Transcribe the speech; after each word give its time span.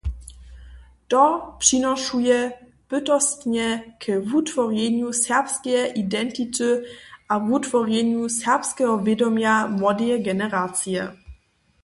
To 1.07 1.53
přinošuje 1.59 2.37
bytostnje 2.89 3.65
k 3.99 4.05
wutworjenju 4.31 5.07
serbskeje 5.13 5.83
identity 6.03 6.69
a 7.31 7.35
wutworjenju 7.47 8.23
serbskeho 8.39 8.95
wědomja 9.05 9.53
młodeje 9.77 10.17
generacije. 10.29 11.03